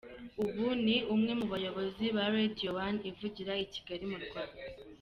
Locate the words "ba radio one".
2.15-2.99